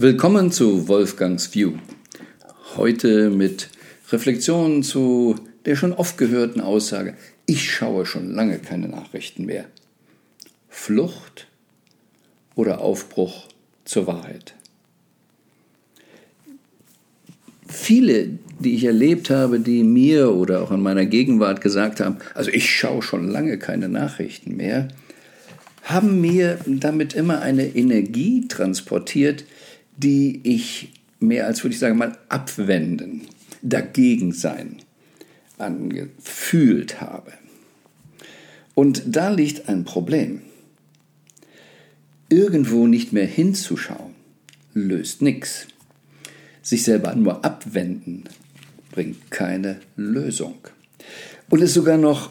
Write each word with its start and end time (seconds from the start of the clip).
Willkommen 0.00 0.52
zu 0.52 0.86
Wolfgangs 0.86 1.52
View. 1.56 1.72
Heute 2.76 3.30
mit 3.30 3.68
Reflexionen 4.12 4.84
zu 4.84 5.34
der 5.64 5.74
schon 5.74 5.92
oft 5.92 6.16
gehörten 6.16 6.60
Aussage, 6.60 7.16
ich 7.46 7.68
schaue 7.68 8.06
schon 8.06 8.32
lange 8.32 8.60
keine 8.60 8.86
Nachrichten 8.86 9.44
mehr. 9.44 9.64
Flucht 10.68 11.48
oder 12.54 12.80
Aufbruch 12.80 13.48
zur 13.84 14.06
Wahrheit? 14.06 14.54
Viele, 17.66 18.38
die 18.60 18.76
ich 18.76 18.84
erlebt 18.84 19.30
habe, 19.30 19.58
die 19.58 19.82
mir 19.82 20.32
oder 20.32 20.62
auch 20.62 20.70
in 20.70 20.80
meiner 20.80 21.06
Gegenwart 21.06 21.60
gesagt 21.60 21.98
haben, 21.98 22.18
also 22.34 22.52
ich 22.52 22.70
schaue 22.70 23.02
schon 23.02 23.26
lange 23.26 23.58
keine 23.58 23.88
Nachrichten 23.88 24.54
mehr, 24.54 24.86
haben 25.82 26.20
mir 26.20 26.60
damit 26.66 27.14
immer 27.14 27.40
eine 27.40 27.66
Energie 27.66 28.46
transportiert, 28.46 29.42
die 29.98 30.40
ich 30.44 30.92
mehr 31.20 31.46
als, 31.46 31.62
würde 31.62 31.74
ich 31.74 31.80
sagen, 31.80 31.98
mal 31.98 32.16
abwenden, 32.28 33.22
dagegen 33.62 34.32
sein, 34.32 34.76
angefühlt 35.58 37.00
habe. 37.00 37.32
Und 38.74 39.02
da 39.06 39.30
liegt 39.30 39.68
ein 39.68 39.84
Problem. 39.84 40.42
Irgendwo 42.28 42.86
nicht 42.86 43.12
mehr 43.12 43.26
hinzuschauen, 43.26 44.14
löst 44.74 45.20
nichts. 45.22 45.66
Sich 46.62 46.84
selber 46.84 47.14
nur 47.16 47.44
abwenden, 47.44 48.24
bringt 48.92 49.30
keine 49.30 49.80
Lösung. 49.96 50.58
Und 51.48 51.62
ist 51.62 51.74
sogar 51.74 51.96
noch 51.96 52.30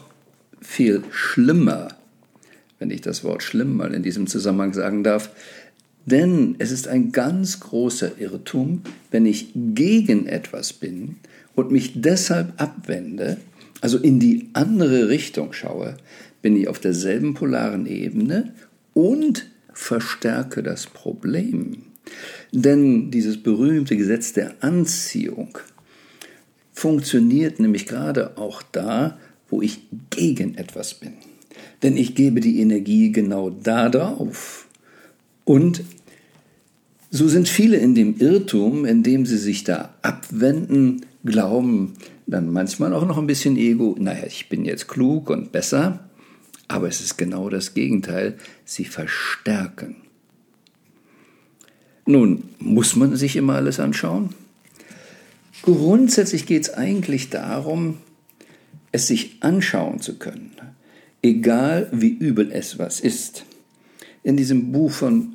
viel 0.60 1.02
schlimmer, 1.10 1.88
wenn 2.78 2.90
ich 2.90 3.00
das 3.00 3.24
Wort 3.24 3.42
schlimm 3.42 3.76
mal 3.76 3.92
in 3.92 4.02
diesem 4.02 4.26
Zusammenhang 4.26 4.72
sagen 4.72 5.02
darf, 5.02 5.30
denn 6.10 6.56
es 6.58 6.70
ist 6.70 6.88
ein 6.88 7.12
ganz 7.12 7.60
großer 7.60 8.18
Irrtum, 8.18 8.82
wenn 9.10 9.26
ich 9.26 9.50
gegen 9.54 10.26
etwas 10.26 10.72
bin 10.72 11.16
und 11.54 11.70
mich 11.70 12.00
deshalb 12.00 12.60
abwende, 12.60 13.36
also 13.80 13.98
in 13.98 14.18
die 14.18 14.48
andere 14.54 15.08
Richtung 15.08 15.52
schaue, 15.52 15.96
bin 16.40 16.56
ich 16.56 16.68
auf 16.68 16.78
derselben 16.78 17.34
polaren 17.34 17.86
Ebene 17.86 18.54
und 18.94 19.50
verstärke 19.72 20.62
das 20.62 20.86
Problem. 20.86 21.82
Denn 22.52 23.10
dieses 23.10 23.42
berühmte 23.42 23.96
Gesetz 23.96 24.32
der 24.32 24.54
Anziehung 24.60 25.58
funktioniert 26.72 27.60
nämlich 27.60 27.86
gerade 27.86 28.36
auch 28.38 28.62
da, 28.62 29.18
wo 29.48 29.62
ich 29.62 29.80
gegen 30.10 30.56
etwas 30.56 30.94
bin. 30.94 31.14
Denn 31.82 31.96
ich 31.96 32.14
gebe 32.14 32.40
die 32.40 32.60
Energie 32.60 33.12
genau 33.12 33.50
da 33.50 33.88
drauf. 33.88 34.66
Und 35.44 35.82
so 37.10 37.28
sind 37.28 37.48
viele 37.48 37.78
in 37.78 37.94
dem 37.94 38.18
Irrtum, 38.18 38.84
indem 38.84 39.24
sie 39.24 39.38
sich 39.38 39.64
da 39.64 39.94
abwenden, 40.02 41.06
glauben 41.24 41.94
dann 42.26 42.52
manchmal 42.52 42.92
auch 42.92 43.06
noch 43.06 43.16
ein 43.16 43.26
bisschen 43.26 43.56
Ego, 43.56 43.96
naja, 43.98 44.26
ich 44.26 44.48
bin 44.48 44.64
jetzt 44.64 44.88
klug 44.88 45.30
und 45.30 45.50
besser, 45.50 46.08
aber 46.68 46.88
es 46.88 47.00
ist 47.00 47.16
genau 47.16 47.48
das 47.48 47.72
Gegenteil, 47.72 48.36
sie 48.64 48.84
verstärken. 48.84 49.96
Nun, 52.04 52.44
muss 52.58 52.96
man 52.96 53.16
sich 53.16 53.36
immer 53.36 53.54
alles 53.54 53.80
anschauen? 53.80 54.34
Grundsätzlich 55.62 56.46
geht 56.46 56.62
es 56.64 56.74
eigentlich 56.74 57.30
darum, 57.30 57.98
es 58.92 59.06
sich 59.06 59.36
anschauen 59.40 60.00
zu 60.00 60.16
können, 60.18 60.52
egal 61.22 61.88
wie 61.92 62.10
übel 62.10 62.50
es 62.52 62.78
was 62.78 63.00
ist. 63.00 63.44
In 64.22 64.36
diesem 64.36 64.72
Buch 64.72 64.90
von 64.90 65.34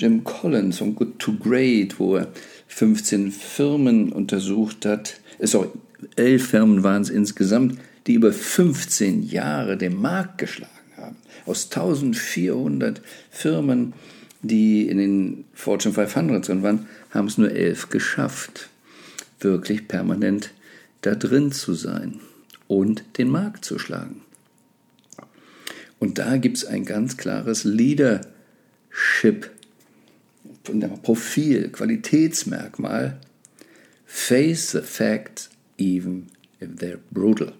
Jim 0.00 0.24
Collins 0.24 0.78
von 0.78 0.94
Good 0.94 1.18
to 1.18 1.34
Great, 1.34 2.00
wo 2.00 2.16
er 2.16 2.28
15 2.68 3.30
Firmen 3.32 4.12
untersucht 4.12 4.86
hat, 4.86 5.20
äh, 5.38 5.46
sorry, 5.46 5.68
elf 6.16 6.48
Firmen 6.48 6.82
waren 6.82 7.02
es 7.02 7.10
insgesamt, 7.10 7.78
die 8.06 8.14
über 8.14 8.32
15 8.32 9.22
Jahre 9.24 9.76
den 9.76 10.00
Markt 10.00 10.38
geschlagen 10.38 10.72
haben. 10.96 11.16
Aus 11.44 11.64
1400 11.70 13.02
Firmen, 13.30 13.92
die 14.40 14.88
in 14.88 14.96
den 14.96 15.44
Fortune 15.52 15.92
500 15.92 16.48
drin 16.48 16.62
waren, 16.62 16.86
haben 17.10 17.26
es 17.26 17.36
nur 17.36 17.50
elf 17.50 17.90
geschafft, 17.90 18.70
wirklich 19.40 19.86
permanent 19.86 20.54
da 21.02 21.14
drin 21.14 21.52
zu 21.52 21.74
sein 21.74 22.20
und 22.68 23.04
den 23.18 23.28
Markt 23.28 23.66
zu 23.66 23.78
schlagen. 23.78 24.22
Und 25.98 26.16
da 26.16 26.38
gibt 26.38 26.56
es 26.56 26.64
ein 26.64 26.86
ganz 26.86 27.18
klares 27.18 27.64
Leadership 27.64 29.50
Profil, 31.02 31.68
Qualitätsmerkmal, 31.68 33.18
face 34.06 34.72
the 34.72 34.82
facts 34.82 35.50
even 35.78 36.26
if 36.60 36.68
they're 36.76 36.98
brutal. 37.10 37.52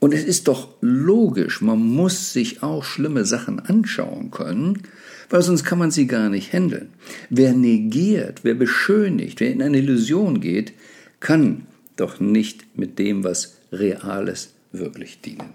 Und 0.00 0.12
es 0.12 0.24
ist 0.24 0.48
doch 0.48 0.68
logisch, 0.82 1.62
man 1.62 1.78
muss 1.78 2.34
sich 2.34 2.62
auch 2.62 2.84
schlimme 2.84 3.24
Sachen 3.24 3.58
anschauen 3.58 4.30
können, 4.30 4.82
weil 5.30 5.40
sonst 5.40 5.64
kann 5.64 5.78
man 5.78 5.90
sie 5.90 6.06
gar 6.06 6.28
nicht 6.28 6.52
handeln. 6.52 6.90
Wer 7.30 7.54
negiert, 7.54 8.40
wer 8.42 8.54
beschönigt, 8.54 9.40
wer 9.40 9.50
in 9.50 9.62
eine 9.62 9.78
Illusion 9.78 10.40
geht, 10.40 10.74
kann 11.20 11.66
doch 11.96 12.20
nicht 12.20 12.76
mit 12.76 12.98
dem, 12.98 13.24
was 13.24 13.56
real 13.72 14.28
ist, 14.28 14.52
wirklich 14.72 15.22
dienen. 15.22 15.54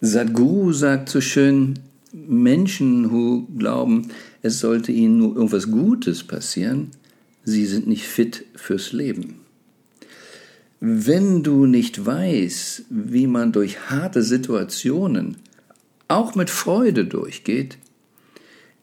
Sadhguru 0.00 0.72
sagt 0.72 1.10
so 1.10 1.20
schön, 1.20 1.78
Menschen, 2.12 3.10
who 3.10 3.46
glauben, 3.56 4.08
es 4.42 4.60
sollte 4.60 4.92
ihnen 4.92 5.18
nur 5.18 5.34
irgendwas 5.34 5.70
Gutes 5.70 6.24
passieren, 6.24 6.90
sie 7.44 7.66
sind 7.66 7.86
nicht 7.86 8.04
fit 8.04 8.44
fürs 8.54 8.92
Leben. 8.92 9.40
Wenn 10.80 11.42
du 11.42 11.66
nicht 11.66 12.04
weißt, 12.04 12.84
wie 12.90 13.26
man 13.26 13.52
durch 13.52 13.88
harte 13.90 14.22
Situationen 14.22 15.36
auch 16.08 16.34
mit 16.34 16.50
Freude 16.50 17.04
durchgeht, 17.06 17.78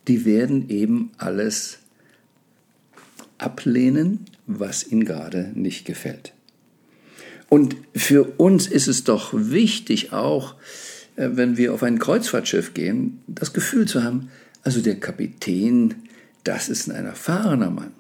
die 0.08 0.26
werden 0.26 0.70
eben 0.70 1.12
alles 1.18 1.80
ablehnen, 3.38 4.26
was 4.48 4.92
ihnen 4.92 5.06
gerade 5.06 5.52
nicht 5.54 5.86
gefällt. 5.86 6.34
Und 7.50 7.76
für 7.96 8.24
uns 8.38 8.68
ist 8.68 8.88
es 8.88 9.04
doch 9.04 9.32
wichtig 9.34 10.14
auch, 10.14 10.56
wenn 11.20 11.58
wir 11.58 11.74
auf 11.74 11.84
ein 11.84 12.00
Kreuzfahrtschiff 12.00 12.74
gehen, 12.74 13.20
das 13.28 13.52
Gefühl 13.52 13.88
zu 13.88 14.04
haben, 14.04 14.30
also 14.64 14.82
der 14.82 14.96
Kapitän, 14.96 15.96
das 16.44 16.70
ist 16.70 16.90
ein 16.90 17.06
erfahrener 17.06 17.70
Mann. 17.70 17.92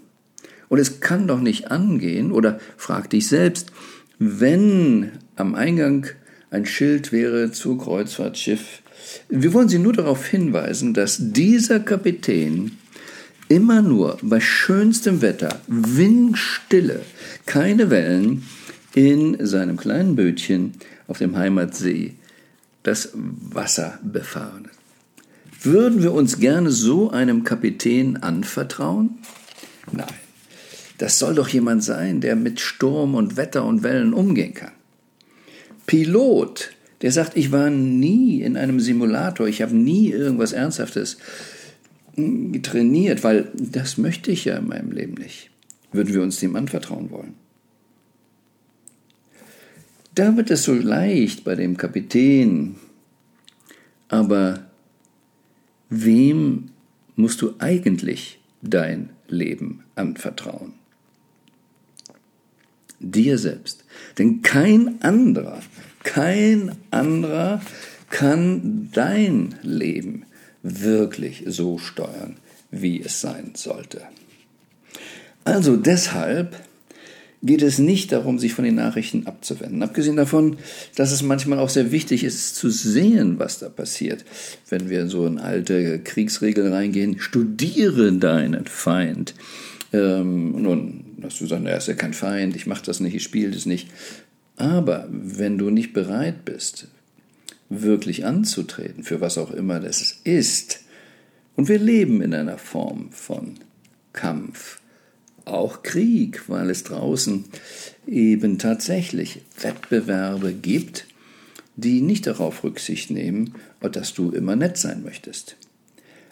Und 0.69 0.79
es 0.79 1.01
kann 1.01 1.27
doch 1.27 1.41
nicht 1.41 1.69
angehen, 1.71 2.31
oder 2.31 2.59
frag 2.77 3.09
dich 3.09 3.27
selbst, 3.27 3.71
wenn 4.19 5.11
am 5.35 5.55
Eingang 5.55 6.07
ein 6.49 6.65
Schild 6.65 7.11
wäre 7.11 7.51
zu 7.51 7.77
Kreuzfahrtschiff, 7.77 8.81
wir 9.27 9.53
wollen 9.53 9.69
Sie 9.69 9.79
nur 9.79 9.93
darauf 9.93 10.25
hinweisen, 10.25 10.93
dass 10.93 11.17
dieser 11.19 11.79
Kapitän 11.79 12.77
immer 13.49 13.81
nur 13.81 14.17
bei 14.21 14.39
schönstem 14.39 15.21
Wetter, 15.21 15.59
Windstille, 15.67 17.01
keine 17.45 17.89
Wellen, 17.89 18.43
in 18.95 19.45
seinem 19.45 19.77
kleinen 19.77 20.15
Bötchen 20.15 20.73
auf 21.07 21.19
dem 21.19 21.37
Heimatsee 21.37 22.15
das 22.83 23.11
Wasser 23.13 23.99
befahren. 24.03 24.69
Würden 25.61 26.01
wir 26.01 26.13
uns 26.13 26.39
gerne 26.39 26.71
so 26.71 27.09
einem 27.11 27.43
Kapitän 27.43 28.17
anvertrauen? 28.17 29.19
Nein. 29.91 30.07
Das 30.97 31.17
soll 31.17 31.35
doch 31.35 31.47
jemand 31.47 31.83
sein, 31.83 32.19
der 32.21 32.35
mit 32.35 32.59
Sturm 32.59 33.15
und 33.15 33.37
Wetter 33.37 33.65
und 33.65 33.83
Wellen 33.83 34.13
umgehen 34.13 34.53
kann. 34.53 34.71
Pilot, 35.85 36.71
der 37.01 37.11
sagt, 37.11 37.37
ich 37.37 37.51
war 37.51 37.69
nie 37.69 38.41
in 38.41 38.57
einem 38.57 38.79
Simulator, 38.79 39.47
ich 39.47 39.61
habe 39.61 39.75
nie 39.75 40.09
irgendwas 40.09 40.51
Ernsthaftes 40.51 41.17
trainiert, 42.63 43.23
weil 43.23 43.49
das 43.55 43.97
möchte 43.97 44.31
ich 44.31 44.45
ja 44.45 44.57
in 44.57 44.67
meinem 44.67 44.91
Leben 44.91 45.13
nicht. 45.13 45.49
Würden 45.91 46.13
wir 46.13 46.21
uns 46.21 46.39
dem 46.39 46.55
anvertrauen 46.55 47.11
wollen? 47.11 47.33
Da 50.19 50.35
wird 50.35 50.51
es 50.51 50.63
so 50.63 50.73
leicht 50.73 51.45
bei 51.45 51.55
dem 51.55 51.77
Kapitän. 51.77 52.75
Aber 54.09 54.65
wem 55.87 56.71
musst 57.15 57.41
du 57.41 57.53
eigentlich 57.59 58.41
dein 58.61 59.11
Leben 59.29 59.85
anvertrauen? 59.95 60.73
Dir 62.99 63.37
selbst. 63.37 63.85
Denn 64.17 64.41
kein 64.41 65.01
anderer, 65.01 65.61
kein 66.03 66.73
anderer 66.91 67.61
kann 68.09 68.89
dein 68.91 69.55
Leben 69.61 70.25
wirklich 70.63 71.45
so 71.47 71.77
steuern, 71.77 72.35
wie 72.71 73.01
es 73.01 73.21
sein 73.21 73.53
sollte. 73.55 74.01
Also 75.45 75.77
deshalb 75.77 76.61
geht 77.41 77.61
es 77.61 77.79
nicht 77.79 78.11
darum, 78.11 78.37
sich 78.37 78.53
von 78.53 78.65
den 78.65 78.75
Nachrichten 78.75 79.25
abzuwenden. 79.25 79.81
Abgesehen 79.81 80.17
davon, 80.17 80.57
dass 80.95 81.11
es 81.11 81.21
manchmal 81.21 81.59
auch 81.59 81.69
sehr 81.69 81.91
wichtig 81.91 82.23
ist, 82.23 82.55
zu 82.55 82.69
sehen, 82.69 83.39
was 83.39 83.59
da 83.59 83.69
passiert. 83.69 84.25
Wenn 84.67 84.89
wir 84.89 85.07
so 85.07 85.25
in 85.25 85.39
alte 85.39 85.99
Kriegsregeln 85.99 86.73
reingehen, 86.73 87.19
studiere 87.19 88.11
deinen 88.13 88.65
Feind. 88.65 89.35
Ähm, 89.93 90.61
nun, 90.61 91.05
dass 91.17 91.39
du 91.39 91.47
sagst, 91.47 91.65
er 91.65 91.77
ist 91.77 91.87
ja 91.87 91.93
kein 91.93 92.13
Feind, 92.13 92.55
ich 92.55 92.67
mache 92.67 92.85
das 92.85 92.99
nicht, 92.99 93.15
ich 93.15 93.23
spiele 93.23 93.51
das 93.51 93.65
nicht. 93.65 93.89
Aber 94.57 95.07
wenn 95.09 95.57
du 95.57 95.69
nicht 95.69 95.93
bereit 95.93 96.43
bist, 96.43 96.89
wirklich 97.69 98.25
anzutreten, 98.25 99.03
für 99.03 99.21
was 99.21 99.37
auch 99.37 99.51
immer 99.51 99.79
das 99.79 100.19
ist, 100.23 100.81
und 101.55 101.67
wir 101.67 101.79
leben 101.79 102.21
in 102.21 102.33
einer 102.33 102.57
Form 102.57 103.11
von 103.11 103.55
Kampf, 104.13 104.78
auch 105.49 105.83
Krieg, 105.83 106.47
weil 106.47 106.69
es 106.69 106.83
draußen 106.83 107.45
eben 108.07 108.57
tatsächlich 108.57 109.41
Wettbewerbe 109.61 110.53
gibt, 110.53 111.05
die 111.75 112.01
nicht 112.01 112.27
darauf 112.27 112.63
Rücksicht 112.63 113.09
nehmen, 113.11 113.55
dass 113.91 114.13
du 114.13 114.31
immer 114.31 114.55
nett 114.55 114.77
sein 114.77 115.03
möchtest. 115.03 115.55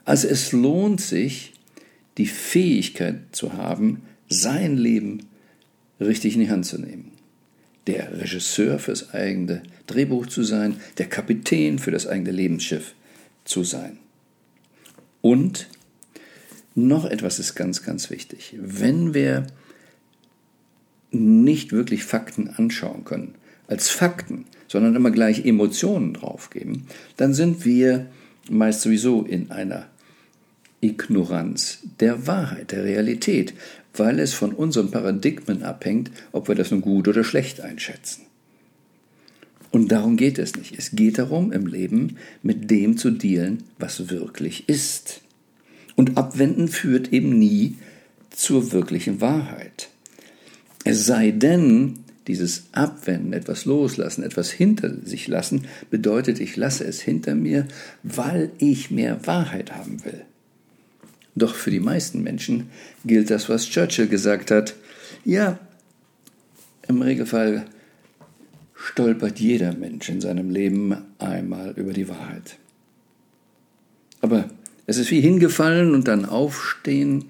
Also 0.05 0.27
es 0.27 0.51
lohnt 0.51 1.01
sich, 1.01 1.53
die 2.17 2.27
Fähigkeit 2.27 3.19
zu 3.31 3.53
haben, 3.53 4.01
sein 4.29 4.77
Leben 4.77 5.27
richtig 5.99 6.35
in 6.35 6.41
die 6.41 6.49
Hand 6.49 6.65
zu 6.65 6.79
nehmen. 6.79 7.11
Der 7.87 8.19
Regisseur 8.19 8.79
fürs 8.79 9.13
eigene 9.13 9.63
Drehbuch 9.85 10.27
zu 10.27 10.43
sein, 10.43 10.77
der 10.97 11.07
Kapitän 11.07 11.79
für 11.79 11.91
das 11.91 12.07
eigene 12.07 12.31
Lebensschiff 12.31 12.93
zu 13.45 13.63
sein. 13.63 13.97
Und 15.21 15.67
noch 16.77 17.05
etwas 17.05 17.39
ist 17.39 17.55
ganz, 17.55 17.81
ganz 17.81 18.11
wichtig. 18.11 18.55
Wenn 18.61 19.13
wir 19.15 19.47
nicht 21.09 21.71
wirklich 21.71 22.03
Fakten 22.03 22.49
anschauen 22.49 23.03
können, 23.03 23.35
als 23.67 23.89
Fakten, 23.89 24.45
sondern 24.67 24.95
immer 24.95 25.11
gleich 25.11 25.45
Emotionen 25.45 26.13
draufgeben, 26.13 26.85
dann 27.17 27.33
sind 27.33 27.65
wir 27.65 28.07
meist 28.49 28.81
sowieso 28.81 29.23
in 29.23 29.49
einer 29.49 29.87
Ignoranz 30.79 31.79
der 31.99 32.27
Wahrheit, 32.27 32.71
der 32.71 32.83
Realität, 32.83 33.55
weil 33.95 34.19
es 34.19 34.33
von 34.33 34.53
unseren 34.53 34.91
Paradigmen 34.91 35.63
abhängt, 35.63 36.11
ob 36.31 36.47
wir 36.47 36.55
das 36.55 36.69
nun 36.69 36.81
gut 36.81 37.07
oder 37.07 37.23
schlecht 37.23 37.59
einschätzen. 37.59 38.27
Und 39.71 39.91
darum 39.91 40.15
geht 40.15 40.37
es 40.37 40.55
nicht. 40.55 40.77
Es 40.77 40.91
geht 40.91 41.17
darum, 41.17 41.51
im 41.51 41.65
Leben 41.65 42.17
mit 42.43 42.69
dem 42.69 42.97
zu 42.97 43.09
dealen, 43.09 43.63
was 43.79 44.09
wirklich 44.09 44.69
ist. 44.69 45.21
Und 45.97 46.15
Abwenden 46.15 46.67
führt 46.69 47.11
eben 47.11 47.37
nie 47.37 47.75
zur 48.29 48.71
wirklichen 48.71 49.19
Wahrheit. 49.19 49.89
Es 50.85 51.05
sei 51.05 51.31
denn, 51.31 51.95
dieses 52.27 52.65
Abwenden, 52.71 53.33
etwas 53.33 53.65
loslassen, 53.65 54.23
etwas 54.23 54.51
hinter 54.51 54.93
sich 55.03 55.27
lassen, 55.27 55.65
bedeutet, 55.89 56.39
ich 56.39 56.55
lasse 56.55 56.85
es 56.85 57.01
hinter 57.01 57.33
mir, 57.33 57.67
weil 58.03 58.51
ich 58.59 58.91
mehr 58.91 59.25
Wahrheit 59.25 59.75
haben 59.75 60.05
will. 60.05 60.21
Doch 61.35 61.55
für 61.55 61.71
die 61.71 61.79
meisten 61.79 62.21
Menschen 62.21 62.69
gilt 63.03 63.31
das, 63.31 63.49
was 63.49 63.67
Churchill 63.67 64.07
gesagt 64.07 64.51
hat. 64.51 64.75
Ja, 65.25 65.59
im 66.87 67.01
Regelfall 67.01 67.65
stolpert 68.75 69.39
jeder 69.39 69.73
Mensch 69.73 70.09
in 70.09 70.21
seinem 70.21 70.51
Leben 70.51 70.95
einmal 71.17 71.71
über 71.75 71.93
die 71.93 72.07
Wahrheit. 72.07 72.57
Aber 74.21 74.49
es 74.87 74.97
ist 74.97 75.11
wie 75.11 75.21
hingefallen 75.21 75.93
und 75.93 76.07
dann 76.07 76.25
aufstehen 76.25 77.25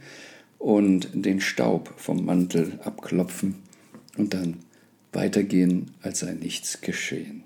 und 0.60 1.10
den 1.14 1.42
Staub 1.42 1.94
vom 1.98 2.24
Mantel 2.24 2.80
abklopfen 2.84 3.56
und 4.16 4.34
dann 4.34 4.58
weitergehen, 5.12 5.92
als 6.02 6.20
sei 6.20 6.34
nichts 6.34 6.82
geschehen. 6.82 7.44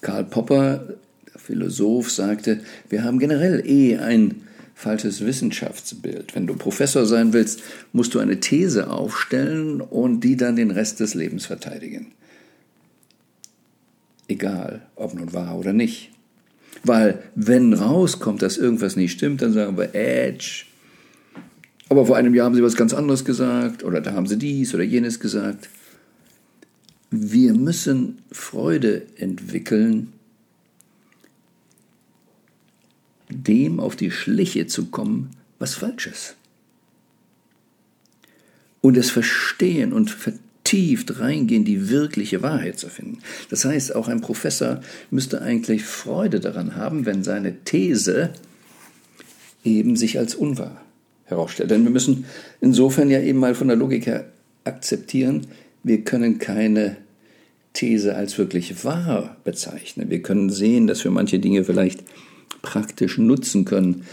Karl 0.00 0.24
Popper, 0.24 0.96
der 1.32 1.40
Philosoph, 1.40 2.10
sagte, 2.10 2.60
wir 2.88 3.02
haben 3.02 3.18
generell 3.18 3.66
eh 3.66 3.98
ein 3.98 4.42
falsches 4.74 5.24
Wissenschaftsbild. 5.24 6.36
Wenn 6.36 6.46
du 6.46 6.54
Professor 6.54 7.06
sein 7.06 7.32
willst, 7.32 7.62
musst 7.92 8.14
du 8.14 8.20
eine 8.20 8.38
These 8.38 8.90
aufstellen 8.90 9.80
und 9.80 10.20
die 10.20 10.36
dann 10.36 10.56
den 10.56 10.70
Rest 10.70 11.00
des 11.00 11.14
Lebens 11.14 11.46
verteidigen. 11.46 12.12
Egal, 14.28 14.86
ob 14.94 15.14
nun 15.14 15.32
wahr 15.32 15.58
oder 15.58 15.72
nicht. 15.72 16.13
Weil 16.82 17.22
wenn 17.34 17.72
rauskommt, 17.72 18.42
dass 18.42 18.58
irgendwas 18.58 18.96
nicht 18.96 19.12
stimmt, 19.12 19.42
dann 19.42 19.52
sagen 19.52 19.76
wir 19.76 19.94
Edge. 19.94 20.64
Aber 21.88 22.06
vor 22.06 22.16
einem 22.16 22.34
Jahr 22.34 22.46
haben 22.46 22.54
sie 22.54 22.62
was 22.62 22.76
ganz 22.76 22.92
anderes 22.92 23.24
gesagt 23.24 23.84
oder 23.84 24.00
da 24.00 24.12
haben 24.12 24.26
sie 24.26 24.38
dies 24.38 24.74
oder 24.74 24.82
jenes 24.82 25.20
gesagt. 25.20 25.68
Wir 27.10 27.54
müssen 27.54 28.18
Freude 28.32 29.02
entwickeln, 29.16 30.12
dem 33.28 33.80
auf 33.80 33.96
die 33.96 34.10
Schliche 34.10 34.66
zu 34.66 34.86
kommen, 34.86 35.30
was 35.58 35.74
falsch 35.74 36.06
ist. 36.06 36.36
Und 38.80 38.96
es 38.96 39.10
verstehen 39.10 39.92
und 39.92 40.16
vertieft 40.74 41.20
reingehen, 41.20 41.64
die 41.64 41.88
wirkliche 41.88 42.42
Wahrheit 42.42 42.78
zu 42.80 42.88
finden. 42.88 43.18
Das 43.48 43.64
heißt, 43.64 43.94
auch 43.94 44.08
ein 44.08 44.20
Professor 44.20 44.80
müsste 45.10 45.40
eigentlich 45.40 45.84
Freude 45.84 46.40
daran 46.40 46.74
haben, 46.74 47.06
wenn 47.06 47.22
seine 47.22 47.64
These 47.64 48.30
eben 49.62 49.94
sich 49.94 50.18
als 50.18 50.34
unwahr 50.34 50.80
herausstellt. 51.26 51.70
Denn 51.70 51.84
wir 51.84 51.92
müssen 51.92 52.24
insofern 52.60 53.08
ja 53.08 53.20
eben 53.20 53.38
mal 53.38 53.54
von 53.54 53.68
der 53.68 53.76
Logik 53.76 54.06
her 54.06 54.24
akzeptieren, 54.64 55.46
wir 55.84 56.00
können 56.02 56.38
keine 56.38 56.96
These 57.72 58.16
als 58.16 58.36
wirklich 58.36 58.84
wahr 58.84 59.36
bezeichnen. 59.44 60.10
Wir 60.10 60.22
können 60.22 60.50
sehen, 60.50 60.86
dass 60.88 61.04
wir 61.04 61.10
manche 61.10 61.38
Dinge 61.38 61.64
vielleicht 61.64 62.02
praktisch 62.62 63.18
nutzen 63.18 63.64
können, 63.64 64.04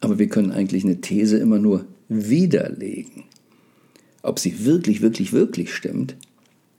aber 0.00 0.18
wir 0.18 0.28
können 0.28 0.52
eigentlich 0.52 0.84
eine 0.84 1.00
These 1.00 1.38
immer 1.38 1.58
nur 1.58 1.86
widerlegen. 2.08 3.24
Ob 4.22 4.38
sie 4.38 4.64
wirklich, 4.64 5.00
wirklich, 5.02 5.32
wirklich 5.32 5.74
stimmt, 5.74 6.16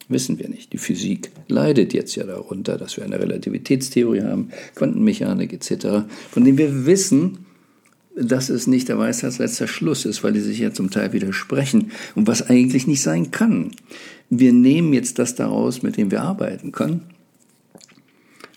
wissen 0.10 0.40
wir 0.40 0.50
nicht. 0.50 0.74
Die 0.74 0.78
Physik 0.78 1.32
leidet 1.48 1.94
jetzt 1.94 2.16
ja 2.16 2.26
darunter, 2.26 2.78
dass 2.78 2.98
wir 2.98 3.04
eine 3.04 3.20
Relativitätstheorie 3.20 4.22
haben, 4.22 4.50
Quantenmechanik 4.76 5.54
etc., 5.54 6.06
von 6.30 6.44
dem 6.44 6.58
wir 6.58 6.86
wissen, 6.86 7.46
dass 8.16 8.50
es 8.50 8.68
nicht 8.68 8.90
der 8.90 8.98
Weisheit 8.98 9.38
letzter 9.38 9.68
Schluss 9.68 10.06
ist, 10.06 10.24
weil 10.24 10.34
die 10.34 10.42
sich 10.42 10.60
ja 10.60 10.74
zum 10.74 10.92
Teil 10.92 11.14
widersprechen 11.14 11.92
und 12.14 12.28
was 12.28 12.50
eigentlich 12.50 12.86
nicht 12.86 13.02
sein 13.02 13.32
kann. 13.32 13.72
Wir 14.30 14.52
nehmen 14.52 14.94
jetzt 14.94 15.18
das 15.18 15.36
daraus, 15.36 15.82
mit 15.82 15.98
dem 15.98 16.12
wir 16.12 16.22
arbeiten 16.22 16.72
können, 16.72 17.04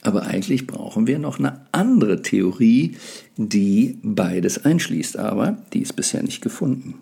aber 0.03 0.25
eigentlich 0.25 0.67
brauchen 0.67 1.07
wir 1.07 1.19
noch 1.19 1.39
eine 1.39 1.63
andere 1.73 2.21
Theorie, 2.21 2.97
die 3.37 3.99
beides 4.03 4.65
einschließt, 4.65 5.17
aber 5.17 5.57
die 5.73 5.81
ist 5.81 5.97
bisher 5.97 6.23
nicht 6.23 6.43
gefunden. 6.43 6.97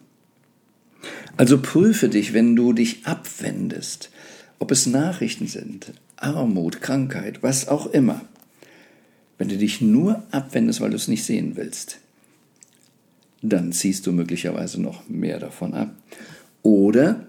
Also 1.37 1.61
prüfe 1.61 2.09
dich, 2.09 2.35
wenn 2.35 2.57
du 2.57 2.73
dich 2.73 3.07
abwendest, 3.07 4.11
ob 4.59 4.71
es 4.71 4.87
Nachrichten 4.87 5.47
sind, 5.47 5.93
Armut, 6.17 6.81
Krankheit, 6.81 7.43
was 7.43 7.69
auch 7.69 7.87
immer. 7.87 8.21
Wenn 9.39 9.49
du 9.49 9.57
dich 9.57 9.81
nur 9.81 10.23
abwendest, 10.31 10.81
weil 10.81 10.91
du 10.91 10.97
es 10.97 11.09
nicht 11.09 11.25
sehen 11.25 11.57
willst, 11.57 11.99
dann 13.41 13.73
ziehst 13.73 14.07
du 14.07 14.13
möglicherweise 14.13 14.81
noch 14.81 15.09
mehr 15.09 15.41
davon 15.41 15.75
ab. 15.75 15.91
Oder 16.63 17.27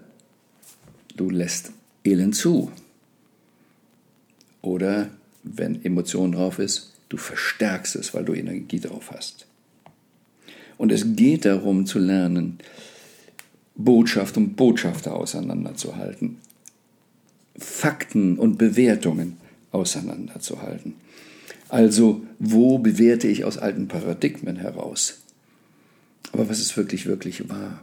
du 1.16 1.28
lässt 1.28 1.72
Elend 2.04 2.36
zu. 2.36 2.70
Oder 4.62 5.10
wenn 5.42 5.84
Emotion 5.84 6.32
drauf 6.32 6.58
ist, 6.58 6.92
du 7.08 7.16
verstärkst 7.16 7.96
es, 7.96 8.14
weil 8.14 8.24
du 8.24 8.34
Energie 8.34 8.80
drauf 8.80 9.10
hast. 9.10 9.46
Und 10.78 10.92
es 10.92 11.16
geht 11.16 11.44
darum 11.44 11.86
zu 11.86 11.98
lernen, 11.98 12.58
Botschaft 13.76 14.36
und 14.36 14.56
Botschafter 14.56 15.14
auseinanderzuhalten, 15.14 16.38
Fakten 17.56 18.38
und 18.38 18.58
Bewertungen 18.58 19.36
auseinanderzuhalten. 19.72 20.94
Also, 21.68 22.22
wo 22.38 22.78
bewerte 22.78 23.26
ich 23.26 23.44
aus 23.44 23.58
alten 23.58 23.88
Paradigmen 23.88 24.56
heraus? 24.56 25.20
Aber 26.32 26.48
was 26.48 26.60
ist 26.60 26.76
wirklich, 26.76 27.06
wirklich 27.06 27.48
wahr? 27.48 27.82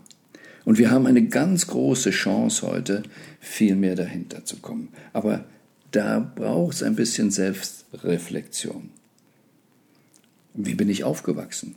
Und 0.64 0.78
wir 0.78 0.92
haben 0.92 1.08
eine 1.08 1.26
ganz 1.26 1.68
große 1.68 2.12
Chance 2.12 2.68
heute, 2.68 3.04
viel 3.40 3.76
mehr 3.76 3.96
dahinter 3.96 4.46
zu 4.46 4.58
kommen. 4.58 4.90
Aber 5.14 5.46
da 5.92 6.20
braucht 6.20 6.76
es 6.76 6.84
ein 6.84 6.96
bisschen 6.96 7.32
Selbstreflexion. 7.32 8.90
Wie 10.54 10.76
bin 10.76 10.90
ich 10.90 11.04
aufgewachsen? 11.04 11.76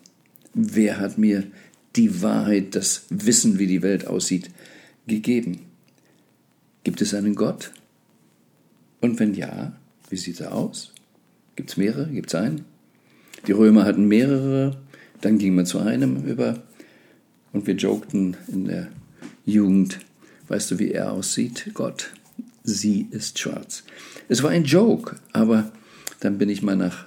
Wer 0.52 0.98
hat 0.98 1.18
mir 1.18 1.44
die 1.96 2.22
Wahrheit, 2.22 2.74
das 2.74 3.04
Wissen, 3.10 3.58
wie 3.58 3.66
die 3.66 3.82
Welt 3.82 4.06
aussieht, 4.06 4.50
gegeben? 5.06 5.60
Gibt 6.82 7.00
es 7.00 7.14
einen 7.14 7.34
Gott? 7.34 7.72
Und 9.00 9.18
wenn 9.20 9.34
ja, 9.34 9.76
wie 10.10 10.16
sieht 10.16 10.40
er 10.40 10.54
aus? 10.54 10.92
Gibt 11.56 11.70
es 11.70 11.76
mehrere? 11.76 12.08
Gibt 12.08 12.28
es 12.28 12.34
einen? 12.34 12.64
Die 13.46 13.52
Römer 13.52 13.84
hatten 13.84 14.06
mehrere, 14.08 14.78
dann 15.20 15.38
ging 15.38 15.54
man 15.54 15.66
zu 15.66 15.78
einem 15.78 16.24
über 16.24 16.62
und 17.52 17.66
wir 17.66 17.74
jokten 17.74 18.36
in 18.48 18.64
der 18.64 18.88
Jugend, 19.46 20.00
weißt 20.48 20.72
du, 20.72 20.78
wie 20.78 20.90
er 20.90 21.12
aussieht? 21.12 21.70
Gott, 21.74 22.10
sie 22.62 23.06
ist 23.10 23.38
schwarz. 23.38 23.84
Es 24.28 24.42
war 24.42 24.50
ein 24.50 24.64
Joke, 24.64 25.16
aber 25.32 25.70
dann 26.20 26.38
bin 26.38 26.48
ich 26.48 26.62
mal 26.62 26.76
nach 26.76 27.06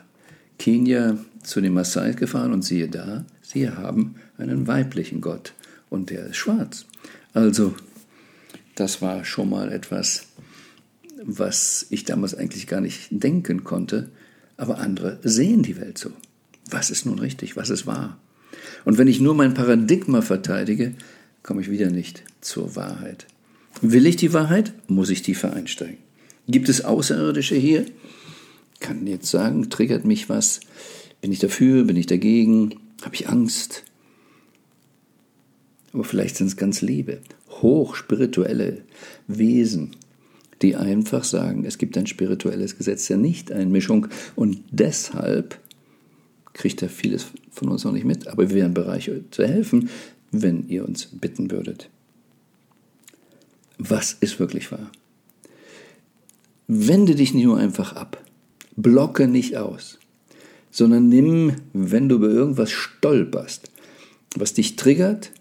Kenia 0.60 1.18
zu 1.44 1.62
den 1.62 1.74
Maasai 1.74 2.14
gefahren 2.14 2.54
und 2.54 2.64
siehe 2.64 2.88
da, 2.88 3.26
sie 3.58 3.70
haben 3.70 4.16
einen 4.38 4.68
weiblichen 4.68 5.22
Gott 5.22 5.54
und 5.90 6.10
der 6.10 6.28
ist 6.28 6.38
schwarz. 6.38 6.86
Also, 7.34 7.74
das 8.76 9.02
war 9.02 9.26
schon 9.26 9.50
mal 9.50 9.72
etwas, 9.72 10.28
was 11.24 11.88
ich 11.90 12.04
damals 12.04 12.36
eigentlich 12.36 12.68
gar 12.68 12.82
nicht 12.82 13.08
denken 13.10 13.64
konnte, 13.64 14.10
aber 14.58 14.78
andere 14.78 15.20
sehen 15.24 15.64
die 15.64 15.78
Welt 15.78 15.98
so. 15.98 16.12
Was 16.70 16.92
ist 16.92 17.06
nun 17.06 17.20
richtig, 17.20 17.56
was 17.56 17.70
ist 17.70 17.88
wahr? 17.88 18.20
Und 18.86 18.98
wenn 18.98 19.08
ich 19.08 19.20
nur 19.20 19.34
mein 19.34 19.54
Paradigma 19.54 20.22
verteidige, 20.22 20.94
komme 21.42 21.62
ich 21.62 21.72
wieder 21.72 21.90
nicht 21.90 22.24
zur 22.42 22.76
Wahrheit. 22.76 23.26
Will 23.82 24.06
ich 24.06 24.18
die 24.18 24.34
Wahrheit, 24.34 24.74
muss 24.88 25.10
ich 25.10 25.22
tiefer 25.22 25.54
einsteigen. 25.54 25.98
Gibt 26.48 26.70
es 26.70 26.86
Außerirdische 26.86 27.56
hier? 27.56 27.86
Kann 28.80 29.08
jetzt 29.08 29.30
sagen, 29.30 29.70
triggert 29.70 30.06
mich 30.06 30.30
was? 30.30 30.60
Bin 31.22 31.32
ich 31.32 31.40
dafür, 31.40 31.84
bin 31.86 31.96
ich 31.96 32.06
dagegen? 32.06 32.76
Habe 33.04 33.16
ich 33.16 33.30
Angst? 33.30 33.84
Aber 35.94 36.04
vielleicht 36.04 36.36
sind 36.36 36.48
es 36.48 36.58
ganz 36.58 36.82
liebe, 36.82 37.22
hochspirituelle 37.50 38.84
Wesen, 39.28 39.96
die 40.62 40.76
einfach 40.76 41.24
sagen, 41.24 41.66
es 41.66 41.78
gibt 41.78 41.98
ein 41.98 42.08
spirituelles 42.08 42.78
Gesetz 42.78 43.08
der 43.08 43.18
Nichteinmischung 43.18 44.08
und 44.36 44.60
deshalb 44.72 45.60
kriegt 46.54 46.82
er 46.82 46.90
vieles 46.90 47.28
von 47.52 47.70
uns 47.70 47.84
noch 47.84 47.92
nicht 47.92 48.06
mit, 48.06 48.28
aber 48.28 48.50
wir 48.50 48.56
wären 48.56 48.74
bereit 48.74 49.10
zu 49.32 49.46
helfen, 49.46 49.90
wenn 50.32 50.68
ihr 50.68 50.86
uns 50.86 51.08
bitten 51.08 51.52
würdet. 51.52 51.90
Was 53.78 54.14
ist 54.14 54.40
wirklich 54.40 54.72
wahr? 54.72 54.92
Wende 56.68 57.16
dich 57.16 57.34
nicht 57.34 57.46
nur 57.46 57.58
einfach 57.58 57.94
ab, 57.94 58.24
blocke 58.76 59.28
nicht 59.28 59.56
aus, 59.56 60.00
sondern 60.72 61.10
nimm, 61.10 61.54
wenn 61.74 62.10
du 62.10 62.16
über 62.16 62.30
irgendwas 62.30 62.72
stolperst, 62.72 63.72
was 64.36 64.54
dich 64.54 64.76
triggert, 64.76 65.32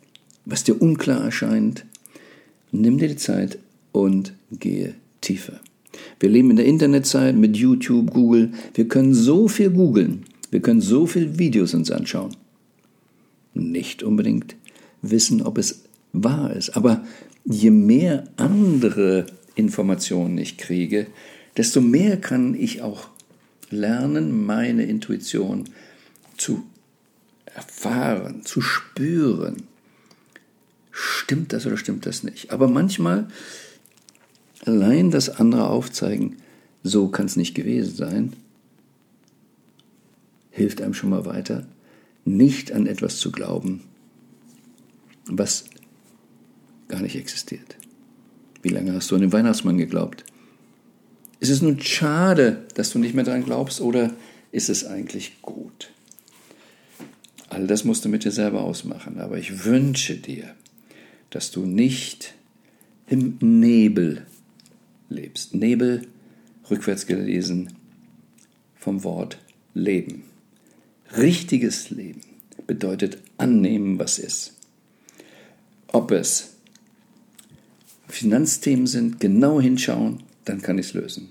was 0.44 0.64
dir 0.64 0.80
unklar 0.80 1.24
erscheint, 1.24 1.84
nimm 2.72 2.98
dir 2.98 3.08
die 3.08 3.16
Zeit 3.16 3.58
und 3.92 4.32
gehe 4.50 4.94
tiefer. 5.20 5.60
Wir 6.20 6.28
leben 6.28 6.50
in 6.50 6.56
der 6.56 6.66
Internetzeit 6.66 7.36
mit 7.36 7.56
YouTube, 7.56 8.10
Google. 8.10 8.52
Wir 8.74 8.88
können 8.88 9.14
so 9.14 9.48
viel 9.48 9.70
googeln. 9.70 10.24
Wir 10.50 10.60
können 10.60 10.80
so 10.80 11.06
viele 11.06 11.38
Videos 11.38 11.74
uns 11.74 11.90
anschauen. 11.90 12.36
Nicht 13.54 14.02
unbedingt 14.02 14.56
wissen, 15.02 15.42
ob 15.42 15.58
es 15.58 15.84
wahr 16.12 16.54
ist. 16.54 16.76
Aber 16.76 17.04
je 17.44 17.70
mehr 17.70 18.24
andere 18.36 19.26
Informationen 19.54 20.38
ich 20.38 20.58
kriege, 20.58 21.06
desto 21.56 21.80
mehr 21.80 22.18
kann 22.18 22.54
ich 22.54 22.82
auch 22.82 23.08
lernen, 23.70 24.44
meine 24.44 24.84
Intuition 24.84 25.64
zu 26.36 26.64
erfahren, 27.46 28.44
zu 28.44 28.60
spüren. 28.60 29.64
Stimmt 30.90 31.52
das 31.52 31.66
oder 31.66 31.76
stimmt 31.76 32.06
das 32.06 32.22
nicht? 32.22 32.50
Aber 32.50 32.68
manchmal 32.68 33.28
allein 34.64 35.10
das 35.10 35.28
andere 35.28 35.68
aufzeigen, 35.68 36.36
so 36.82 37.08
kann 37.08 37.26
es 37.26 37.36
nicht 37.36 37.54
gewesen 37.54 37.94
sein, 37.94 38.32
hilft 40.50 40.80
einem 40.80 40.94
schon 40.94 41.10
mal 41.10 41.26
weiter, 41.26 41.66
nicht 42.24 42.72
an 42.72 42.86
etwas 42.86 43.18
zu 43.18 43.30
glauben, 43.30 43.82
was 45.26 45.64
gar 46.88 47.00
nicht 47.00 47.16
existiert. 47.16 47.76
Wie 48.62 48.70
lange 48.70 48.94
hast 48.94 49.10
du 49.10 49.14
an 49.14 49.20
den 49.20 49.32
Weihnachtsmann 49.32 49.78
geglaubt? 49.78 50.24
Ist 51.40 51.50
es 51.50 51.62
nun 51.62 51.80
schade, 51.80 52.64
dass 52.74 52.90
du 52.90 52.98
nicht 52.98 53.14
mehr 53.14 53.24
daran 53.24 53.44
glaubst 53.44 53.80
oder 53.80 54.14
ist 54.52 54.68
es 54.68 54.84
eigentlich 54.86 55.42
gut? 55.42 55.90
All 57.48 57.66
das 57.66 57.84
musst 57.84 58.04
du 58.04 58.08
mit 58.08 58.24
dir 58.24 58.32
selber 58.32 58.62
ausmachen, 58.62 59.18
aber 59.20 59.38
ich 59.38 59.64
wünsche 59.64 60.16
dir, 60.16 60.54
dass 61.30 61.50
du 61.50 61.64
nicht 61.64 62.34
im 63.06 63.38
Nebel 63.40 64.26
lebst. 65.08 65.54
Nebel, 65.54 66.02
rückwärts 66.70 67.06
gelesen, 67.06 67.74
vom 68.74 69.04
Wort 69.04 69.38
Leben. 69.74 70.24
Richtiges 71.16 71.90
Leben 71.90 72.22
bedeutet 72.66 73.18
annehmen, 73.36 73.98
was 73.98 74.18
ist. 74.18 74.54
Ob 75.88 76.10
es 76.10 76.54
Finanzthemen 78.08 78.86
sind, 78.86 79.20
genau 79.20 79.60
hinschauen, 79.60 80.22
dann 80.46 80.62
kann 80.62 80.78
ich 80.78 80.86
es 80.86 80.94
lösen. 80.94 81.28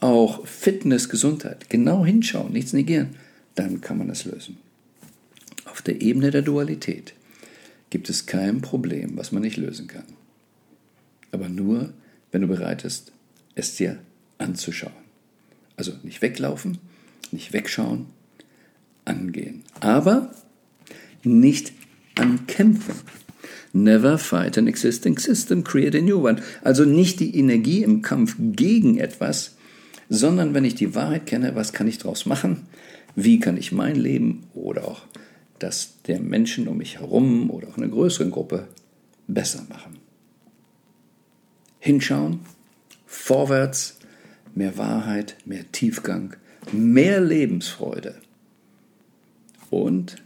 Auch 0.00 0.46
Fitness, 0.46 1.08
Gesundheit, 1.08 1.68
genau 1.68 2.06
hinschauen, 2.06 2.52
nichts 2.52 2.72
negieren, 2.72 3.16
dann 3.54 3.80
kann 3.80 3.98
man 3.98 4.08
es 4.08 4.24
lösen. 4.24 4.58
Auf 5.64 5.82
der 5.82 6.00
Ebene 6.00 6.30
der 6.30 6.42
Dualität 6.42 7.14
gibt 7.90 8.08
es 8.08 8.26
kein 8.26 8.60
Problem, 8.60 9.16
was 9.16 9.32
man 9.32 9.42
nicht 9.42 9.56
lösen 9.56 9.88
kann. 9.88 10.04
Aber 11.32 11.48
nur, 11.48 11.92
wenn 12.32 12.42
du 12.42 12.48
bereit 12.48 12.82
bist, 12.84 13.12
es 13.54 13.76
dir 13.76 13.98
anzuschauen. 14.38 14.92
Also 15.76 15.92
nicht 16.02 16.22
weglaufen, 16.22 16.78
nicht 17.30 17.52
wegschauen, 17.52 18.06
angehen. 19.04 19.62
Aber 19.80 20.32
nicht 21.22 21.72
ankämpfen. 22.16 22.94
Never 23.72 24.18
fight 24.18 24.58
an 24.58 24.66
existing 24.66 25.18
system, 25.18 25.62
create 25.62 25.96
a 25.96 26.00
new 26.00 26.26
one. 26.26 26.42
Also 26.62 26.84
nicht 26.84 27.20
die 27.20 27.38
Energie 27.38 27.84
im 27.84 28.02
Kampf 28.02 28.36
gegen 28.38 28.98
etwas, 28.98 29.56
sondern 30.08 30.54
wenn 30.54 30.64
ich 30.64 30.74
die 30.74 30.94
Wahrheit 30.94 31.26
kenne, 31.26 31.54
was 31.54 31.72
kann 31.72 31.86
ich 31.86 31.98
daraus 31.98 32.26
machen? 32.26 32.66
Wie 33.14 33.38
kann 33.38 33.56
ich 33.56 33.70
mein 33.70 33.96
Leben 33.96 34.44
oder 34.54 34.88
auch 34.88 35.02
das 35.58 36.02
der 36.06 36.20
Menschen 36.20 36.66
um 36.66 36.78
mich 36.78 36.98
herum 36.98 37.50
oder 37.50 37.68
auch 37.68 37.76
einer 37.76 37.88
größeren 37.88 38.30
Gruppe 38.30 38.66
besser 39.28 39.64
machen? 39.68 39.98
Hinschauen, 41.78 42.40
vorwärts, 43.06 43.98
mehr 44.54 44.76
Wahrheit, 44.76 45.36
mehr 45.44 45.70
Tiefgang, 45.70 46.34
mehr 46.72 47.20
Lebensfreude 47.20 48.16
und, 49.70 50.16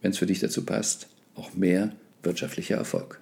wenn 0.00 0.12
es 0.12 0.18
für 0.18 0.26
dich 0.26 0.38
dazu 0.38 0.64
passt, 0.64 1.08
auch 1.34 1.54
mehr 1.54 1.92
wirtschaftlicher 2.24 2.76
Erfolg. 2.76 3.20